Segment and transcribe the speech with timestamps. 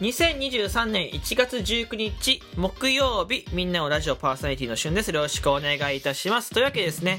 [0.00, 7.18] 2023年1月19日木曜日みんなのラジオパーソナリティの旬ですよろしくお願いいたしますというわけですね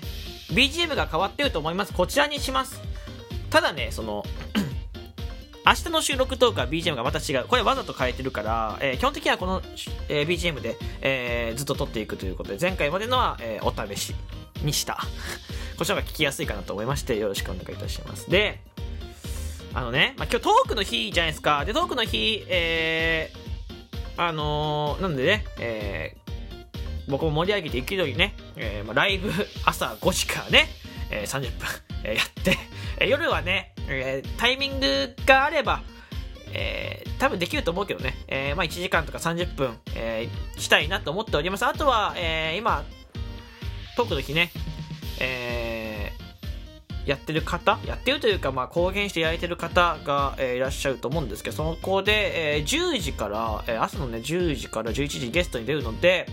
[0.52, 2.80] BGM が変わってると思いますこちらにします
[3.50, 4.24] ただねその
[5.66, 7.46] 明日の収録トークは BGM がまた違う。
[7.46, 9.62] これわざと変えてるから、えー基本的にはこの、
[10.08, 14.16] えー BGM で、えーずっと撮っていくということで、前回までのは、えーお試し
[14.64, 14.98] にした。
[15.78, 18.30] こちらが聞きやすいかなと思いまして、よろしくお願いいたします。
[18.30, 18.62] で、
[19.78, 21.64] あのね、まあ、今日トークの日じゃないですか。
[21.64, 29.32] で、トークの日、えー、あのーなんでね、えー僕も盛り上げていけるようにね、えーまあ、ライブ
[29.66, 30.68] 朝5時からね、
[31.12, 31.68] えー30分、
[32.06, 32.58] えやって、
[33.00, 35.84] え夜はね、えータイミングがあれば、
[36.54, 41.68] えー多分できると思うけどね、えーまあ、1時間とか30分、えーしたいなと思っております。
[41.68, 42.84] あとは、えー今、
[43.96, 44.50] トークの日ね、
[45.20, 45.57] えー
[47.08, 56.28] やってる方やってるというか、まあ、公言してやれてる方が、えーいらっしゃると思うんですけど、そこで、えー10時から、えー朝のね、10時から11時ゲストに出るので、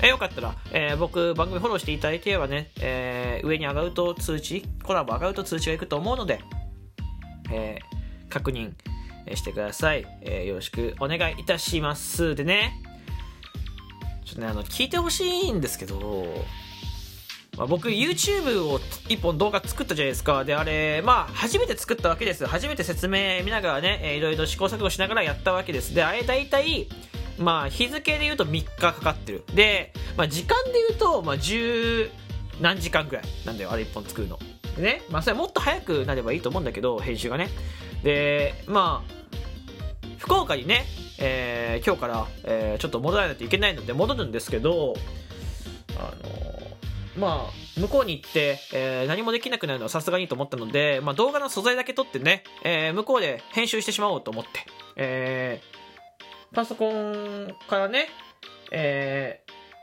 [0.00, 6.40] えーよかったら、えー僕、番組フォローしていただいてればね、えー上に上がると通知、コラボ上がると通知がいくと思うので、
[7.50, 8.72] えー確認
[9.34, 12.34] してください、えーよろしくお願いいたします。
[12.34, 12.74] でね、
[14.26, 16.44] ちょっとね、あの、聞いてほしいんですけど、
[17.58, 20.44] まあ、僕 YouTube を一本動画作ったじゃないですか。
[20.44, 25.94] であれまあ初めて作ったわけです初めて説明見ながらね、いろいろ試行錯誤しながらやったわけです。
[25.94, 26.86] であれ大体
[27.36, 29.42] まあ日付で言うと3日かかってる。
[29.54, 32.10] で、まあ、時間で言うと、まあ、10
[32.60, 34.38] 何時間ぐらいなんだよあれ1本作るの。
[34.78, 37.48] ねまあそれもっと早くなればいいと思うんだけど編集がね。
[38.04, 39.18] でまあ
[40.18, 40.84] 福岡にね、
[41.18, 44.94] えー今日から、えーちょっと戻らないといけないので戻るんですけど
[47.18, 54.50] まあ、向こうに行って、えー何もできなくなるのはさすがにと思ったので、まあ、動画の素材だけ撮ってね、えー向こうで編集してしまおうと思って、
[54.96, 55.78] えー
[56.54, 58.08] パソコンからね、
[58.70, 59.42] え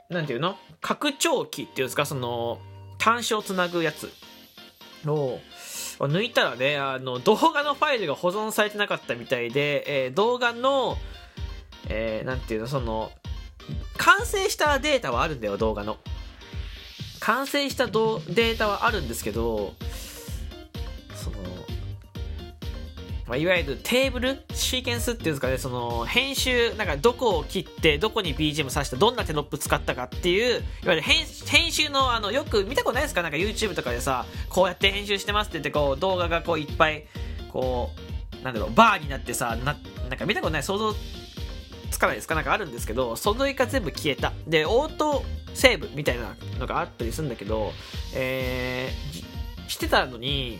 [0.10, 0.58] ーなんていうの？
[0.82, 2.60] 拡張器っていうんですか、その、
[3.00, 4.12] 端子をつなぐやつ
[5.08, 5.40] を、
[6.00, 10.98] 抜いたらね、あの、動画のファイルが保存されてなかったみたいで、えー動画の、
[11.90, 13.12] えーなんていうの、その、
[13.98, 15.98] 完成したデータはあるんだよ、動画の。
[17.26, 19.74] 完成したデータはあるんですけど
[21.16, 21.38] その、
[23.26, 31.26] まあ、いわゆるテーブルシーケンスっていうんですかねその編集なんかどこを切ってどこに BGM さしてどんなテロップ使ったかっていういわゆる編
[31.72, 33.24] 集のあのよく見たことないですか？
[33.24, 37.06] なんか YouTube とかでさこうやって編集してますって言ってこう動画がこういっぱい
[37.52, 37.90] こ
[38.40, 39.76] うなんだろうバーになってさな
[40.10, 40.94] なんか見たことない想像
[41.90, 42.36] つかないですか？
[42.36, 44.32] なんかあるんですけどそのが全部消えた。
[44.46, 45.24] でオート
[45.56, 47.72] セーブみたいなのがあったりするんだけど
[48.14, 50.60] えーしてたのに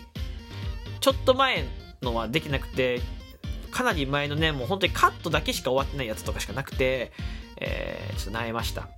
[1.00, 1.64] ちょっと前
[2.02, 3.00] のはできなくて
[3.70, 7.12] かなり前のねもう本当にカットだけしか終わってないやつとかしかなくて、
[7.58, 8.88] えーちょっと悩みました。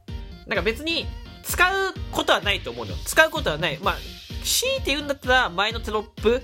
[0.46, 1.06] なんか別に
[1.42, 2.98] 使うことはないと思うのよ。
[3.04, 3.78] 使うことはない。
[3.82, 3.96] まあ
[4.44, 6.42] 強いて言うんだったら前のテロップ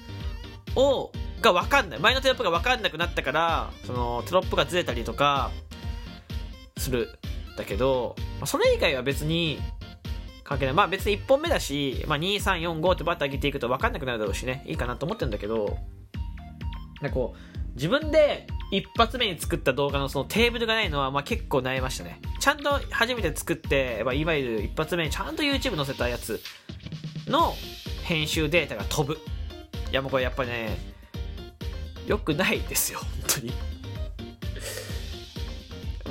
[0.75, 1.11] を
[1.41, 2.01] が分かんない。
[2.01, 5.53] 前のテロップが分かんなくなったからそのテロップがずれたりとか
[6.77, 7.09] する。
[7.57, 9.59] だけど、あそれ以外は別に
[10.43, 10.75] 関係ない。
[10.75, 14.63] まあ別に1本目だし、まあ、2345ってバッと上げていくと分かんなくなるだろうしね。
[14.67, 15.79] いいかなと思ってるんだけど
[17.01, 22.21] なんかこう自分で一発目に作った動画のそのテーブルがないのはまあ結構悩みましたね。
[22.41, 26.41] ちゃんと初めて作って、まあ、いわゆる一発目にちゃんと YouTube 載せたやつ
[27.27, 27.55] の
[28.03, 29.19] 編集データが飛ぶ。
[29.91, 30.77] いやもうこれやっぱね
[32.07, 32.99] 良くないですよ。
[32.99, 33.09] 本
[33.41, 33.74] 当に。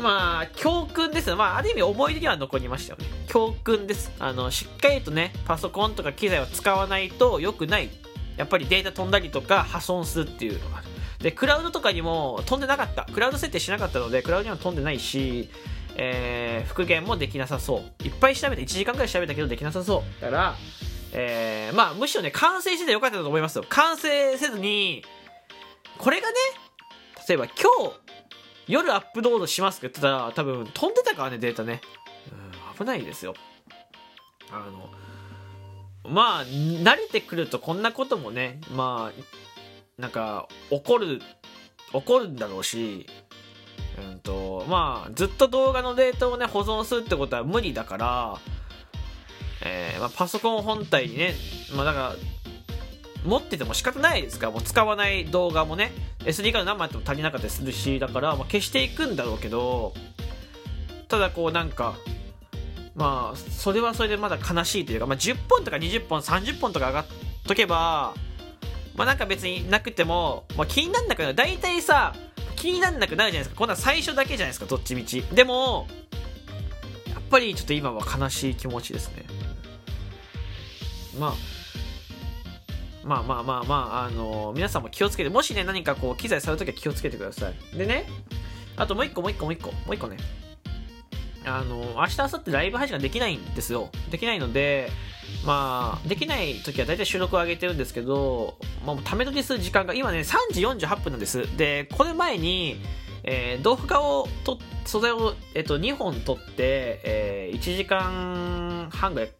[0.03, 1.35] まあ教訓ですね。
[1.35, 3.05] まあある意味思い出には残りましたよね。
[3.27, 4.11] 教訓です。
[4.19, 7.89] あのしっかりとねパソコンとか機材を使わないと良くない。
[8.37, 10.87] やっぱりデータ飛んだりとか破損するっていうのがある。
[11.19, 13.05] でクラウドとかにも飛んでなかった。
[13.05, 15.49] クラウド設定しなかったのでクラウドには飛んでないし
[15.95, 18.03] えー復元もできなさそう。
[18.03, 20.21] いっぱい調べて1時間くらい調べたけどできなさそう。
[20.21, 20.55] だから
[21.13, 23.65] えーまあむしろね完成しててよかったと思いますよ。
[23.69, 25.03] 完成せずに
[25.97, 26.35] これがね
[27.29, 27.53] 例えば今
[27.89, 28.02] 日
[28.67, 31.81] 夜アップロードしますって言ったら多分飛んでたからねデータね。
[32.31, 33.35] うん危ないですよ。
[34.51, 34.89] あの
[36.11, 41.21] まあ慣れてくるとこんなこともねまあなんか起こる
[41.91, 43.07] 起こるんだろうし
[43.97, 48.37] うんとまあずっと動画のデータをね保存するってことは無理だから、
[49.63, 51.35] えーまあ、パソコン本体にね
[51.75, 52.15] まあだから
[53.25, 59.93] 持ってても仕方ないですからもう使わない動画もね SD カード何枚あっても足りなかったりするしだから、まあ、消していくんだろうけど
[61.07, 61.95] ただこうなんか
[62.95, 67.05] まあそれはそれでまだ悲しいというか、まあ、10本とか20本30本とか上がっ
[67.47, 68.13] とけば
[68.95, 71.35] まあなんか別になくても、まあ、気になんなくなる。
[71.35, 72.13] 大体さ
[72.55, 73.55] 気になんなくなるじゃないですか。
[73.55, 75.21] こんな最初だけじゃないですかどっちみち。
[75.33, 75.87] でも
[77.09, 79.25] やっぱりちょっと今は悲しい気持ちですね。
[81.19, 81.33] まあ
[83.03, 87.77] まあまあまあまあ、あのー、皆さんも気をつけて、もしね、何かこう、機材さるときは気をつけてください。
[87.77, 88.05] でね、
[88.77, 90.17] あともう一個もう一個もう一個、もう一個ね、
[91.45, 93.89] あのー、明日、明後日ライブ配信ができないんですよ。
[94.09, 94.89] できないので、
[95.45, 101.57] まあ、できない時は大体収録を上げてるんですけど、まあ、ため撮りする時間が今ね、3時48分なんです。
[101.57, 102.77] で、これ前に、
[103.23, 109.31] えー、動画をと、素材を、えっと、2本撮って、えー、1時間半ぐらい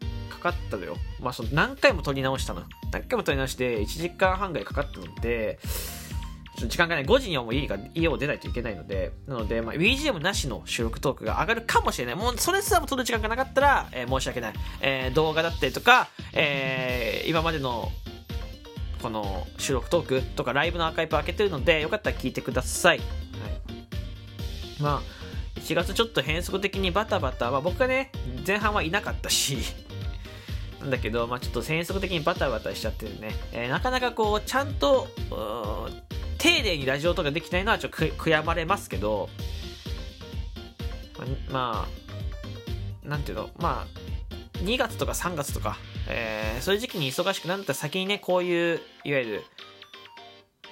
[0.44, 0.96] かったのよ。
[1.20, 2.62] まあ、その何回も撮り直したの。
[2.92, 5.58] 何回も撮り直して、1時間半ぐらいかかったので、
[6.56, 7.04] 時間がない。
[7.04, 12.14] 5時にはもう家が、家を出ないといけないので、なので、まあ、BGM なしの収録トークが上がるかもしれない。
[12.14, 14.52] もう、それすらも撮る時間がなかったら、えー、申し訳ない。
[14.80, 17.90] えー、動画だったりとか、えー、今までの、
[19.02, 22.98] この収録トークとかライブのアーカイブ開けてるので、よかったら聞いてください。
[22.98, 23.08] はい。
[24.80, 28.12] まあ、1月ちょっと変則的にバタバタ、まあ僕がね、
[28.46, 29.58] 前半はいなかったし、
[30.84, 33.34] んだけど、まあちょっと変則的にバタバタしちゃってるね。
[33.52, 35.08] えー、なかなかこう、ちゃんと、
[36.38, 39.28] 丁寧にラジオとかできないのはちょっと悔やまれますけど、
[41.50, 41.86] ま
[43.04, 45.76] あ、なんていうの、まあ、2月とか3月とか、
[46.08, 49.44] えー、そういう時期に忙しくなったら先にね、こういう、いわゆる、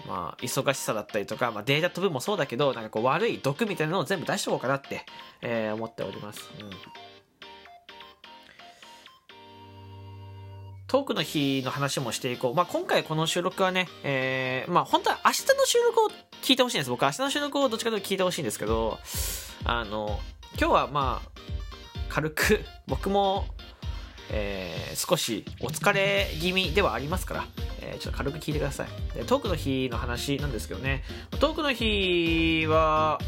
[0.07, 5.05] まあ、忙しさだったりとか、まあ、データ飛ぶもそうだけど、なんかこう悪い毒みたいなのを全部出しとこうかなって、
[5.41, 6.51] えー、思っております。
[6.61, 7.12] うん
[10.93, 12.55] トークの日の話もしていこう。
[12.55, 16.09] まあ、今回この収録はね、えー、まあ、本当は明日の収録を
[16.43, 16.91] 聞いてほしいんです。
[16.91, 18.99] 僕は明日の収録をどっちかというと聞いてほしいんですけど、
[19.65, 20.21] あの、
[20.59, 21.41] 今日はまあ、
[22.11, 23.47] 軽く、 僕も、
[24.31, 27.47] えー、少しお疲れ気味ではありますから、
[27.81, 28.89] えー、ちょっと軽く聞いてください。
[29.15, 31.05] でトークの日の話なんですけどね、
[31.41, 33.19] トークの日は、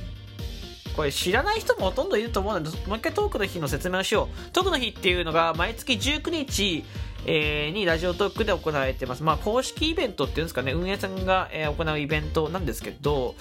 [0.94, 4.50] これ知らない人もほとんどいると思うので、もう一回トークの日の説明をしよう。
[4.50, 6.84] トークの日っていうのが毎月19日、
[7.26, 9.22] えー、にラジオトークで行われてます。
[9.22, 13.34] まあ、公式イベントっていうんですかね、運営さんが、えー、行うイベントなんですけど、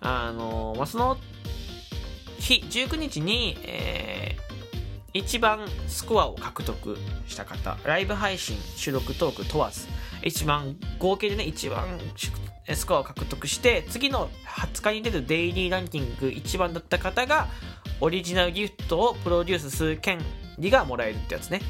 [0.00, 1.18] あのー、まあ、その
[2.38, 6.96] 日、19日に、えー、一番スコアを獲得
[7.26, 9.86] した方、ライブ配信、収録トーク問わず、
[10.22, 11.86] 一番、合計でね、一番
[12.74, 17.48] スコアを獲得して、次の20日に出るデイリーランキング一番だった方が、
[18.00, 20.20] オリジナルギフトをプロデュースする権
[20.58, 21.60] 利がもらえるってやつね。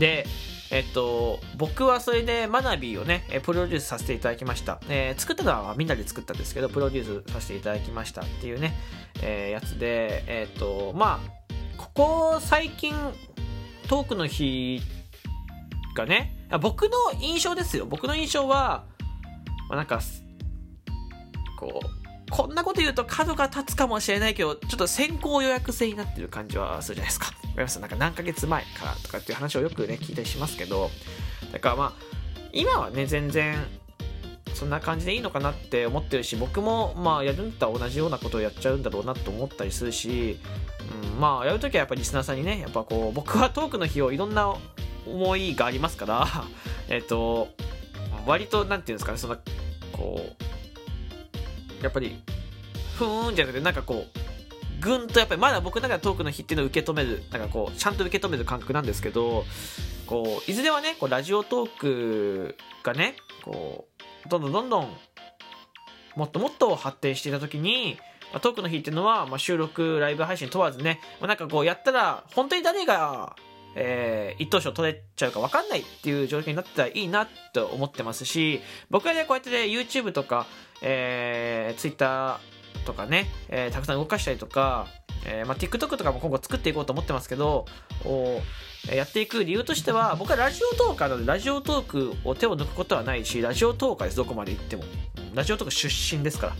[0.00, 0.26] で、
[0.72, 4.80] えっと、僕はそれでマナビをね、プロデュースさせていただきました。
[4.88, 8.74] えー、作ったのはみんなで作ったんですけど、プロデュースさせていただきましたっていうね、
[9.22, 12.94] えー、やつで、えっと、まあ、ここ最近、
[13.88, 14.80] トークの日
[15.96, 17.86] がね、僕の印象ですよ。
[17.86, 18.84] 僕の印象は、
[19.68, 20.00] まあ、なんか、
[21.58, 21.99] こう、
[22.30, 27.26] こんなこと言うと角が立つかもしれないけど、ちょっと先行予約制になってる感じはするじゃないですか。
[27.26, 30.90] わかりますなんか何ヶ月前からとかっていう話をよくね、聞いたりしますけど、
[31.52, 31.92] だからまあ、
[32.52, 33.56] 今はね、全然、
[34.54, 40.38] そんな感じでいいのかなって思ってるし、僕もまあやるんだったら同じようなことをやっちゃうんだろうなと思ったりするし、
[41.12, 44.54] うん、まあやるときはやっぱりリスナーさんにね、やっぱこう、僕はトークの日をいろんな
[45.06, 46.26] 思いがありますから、
[46.88, 47.48] えっと、
[48.26, 49.38] 割と、なんていうんですかね、そんな、
[49.92, 50.49] こう、
[51.82, 52.20] やっぱり、
[52.96, 59.44] ふーんじゃなくて、なんかこう、ぐんとやっぱりまだ僕の中でトークの日っていうのを受け止める、なんかこう、ちゃんと受け止める感覚なんですけど、
[60.06, 63.86] こう、いずれはね、こう、ラジオトークがね、こ
[64.26, 64.96] う、どんどんどんどん、
[66.16, 67.98] もっともっと発展していた時に、
[68.32, 73.36] ま、トークの日っていうのは、まあ、収録、ライブ配信問わずね、まあ、なんかこうやったら、本当に誰が、
[73.74, 78.60] えー、一等賞取れちゃうか分かんないっていう状況になってたらいいなと思ってますし、
[78.90, 80.46] 僕はね、こうやってね、YouTube とか、
[80.82, 82.40] えー、Twitter
[82.84, 84.86] とかね、えー、たくさん動かしたりとか、
[85.26, 87.66] えーまあ、TikTok とかも今後作っていこうと思ってますけど、
[88.04, 88.40] お
[88.94, 94.84] やっていく理由としては、僕はラジオトーカーなので、ラジオトークを手を抜くことはないし、ラジオトーカーです、どこまで行っても。
[95.34, 96.56] ラジオトーク出身ですから。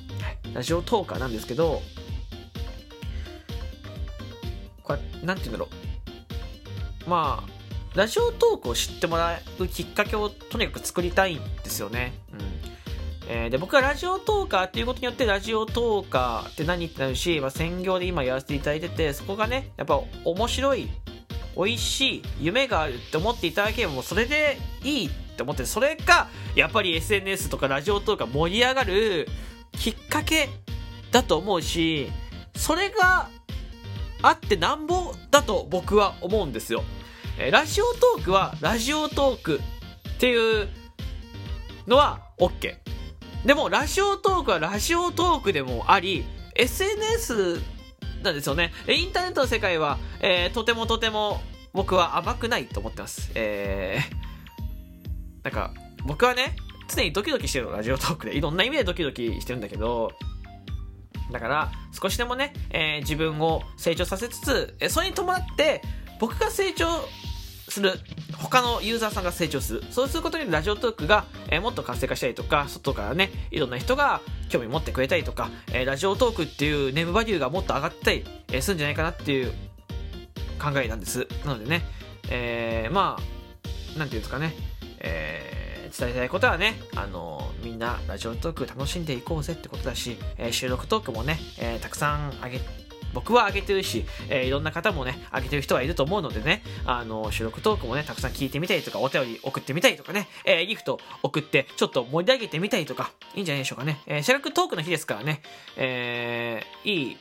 [0.53, 1.81] ラジオトーカーなんですけど、
[4.83, 5.80] これ、なんて言うんだろう。
[7.11, 12.13] まあ、ラジオトークを知ってもらうきっかけをとにかく作りたいんですよね。
[12.33, 12.71] うん
[13.33, 20.89] えー、で僕はラジオトーカーっていうことによってラジオトーカーって何ってなるし、まあ、専業で今やらせていただいててそこがねやっぱ面白い
[21.57, 29.29] 美味しい夢があるって思っていただければもうそれでいいって思ってそれがやっぱり SNS とかラジオトーカー盛り上がる
[29.73, 30.49] きっかけ
[31.13, 32.11] だと思うし
[32.57, 33.29] それが
[34.23, 36.83] あってなんぼだと僕は思うんですよ。
[37.43, 39.61] えラジオトークはラジオトーク
[40.17, 40.69] っていう
[41.87, 42.77] のは OK。
[43.47, 47.59] でもラジオトークはラジオトークでもあり SNS
[48.23, 48.73] なんですよね。
[48.87, 51.41] インターネットの世界は、えー、とてもとても
[51.73, 53.33] 僕は甘くないと思ってます。
[53.35, 55.73] えー、なんか
[56.05, 56.57] 僕はね
[56.95, 58.37] 常にドキドキしてるのラジオトークで。
[58.37, 60.13] いろんな意味でドキドキしてるんだけど
[61.33, 65.81] だから少しでもね、えー、自分を成長させつつ、えそれに伴って
[66.19, 66.87] 僕が成長
[67.71, 67.93] する
[68.39, 79.53] 他のユーザーさんが成長するそうすることにラジオトークが、えー、もっと活性化したりとか外からねいろんな人が興味持ってくれたりとか、えー、ラジオトークっていうネームバリューがもっと上がったり、えー、するんじゃないかなっていう
[80.61, 81.27] 考えなんです。
[81.45, 81.83] なのでね、
[82.31, 84.55] えー、まあなんていうんですかね、
[84.99, 92.61] えー、伝えたいことはね、あのみんなラジオトーク楽しんでいこうぜってことだし、え、収録トークもね、え、たくさんあげ
[93.13, 104.01] 僕は上げてるし、えー、いろんな方もね、上げてる人はいると思うのでね、あの、収録トークもね、たくさん聞いてみたりとか、お便り送ってみたりとかね、えー、ギフト送って、ちょっと盛り上げてみたりとか、いいんじゃないでしょうかね。
[104.07, 105.43] えー、収録トークの日ですからね、
[105.77, 107.17] えー、いい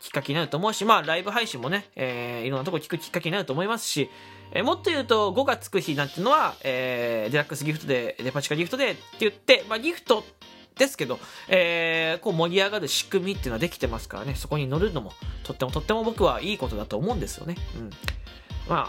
[0.00, 4.10] きっかけになると思うし、まあ、ライブ配信もね、えー、いろんなとこ聞くきっかけになると思いますし、
[4.52, 10.24] えー、もっと言うと、5がつく日なんていうのは、えー、デラックスギフトで、デパ地下ギフトでって言って、まあ、ギフト
[10.80, 15.12] ですけど、えー、こう盛り上がる仕組みっていうのはできてますからね、そこに乗るのも、
[15.44, 17.54] とってもとっても僕はいいことだと思うんですよね。
[17.76, 17.90] うん。
[18.66, 18.88] ま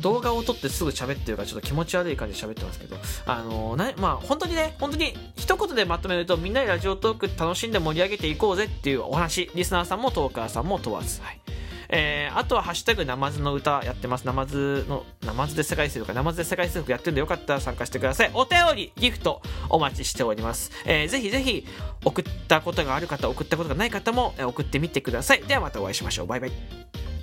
[0.00, 2.96] 動画を撮ってすぐ喋ってるからちょっと気持ち悪い感じで喋ってますけど、
[3.26, 11.20] あのー、な、まあ本当にね、本当に一言でまとめるとみんなでラジオトーク楽しんで盛り上げていこうぜっていうお話、リスナーさんもトーカーさんも問わず。
[11.22, 11.40] はい。
[11.88, 14.26] えー、あとはハッシュタグナマズの歌やってます。
[14.26, 18.30] ナマズの、ナマズで世界征服か、ナマズで世界征服やってるんでよかったら参加してください。
[18.34, 20.70] お便り、ギフト、お待ちしております。
[20.84, 21.66] えー、ぜひぜひ、
[22.04, 25.42] 送ったことがある方、送ったことがない方も、え送ってみてください。
[25.42, 26.26] ではまたお会いしましょう。
[26.26, 27.17] バイバイ。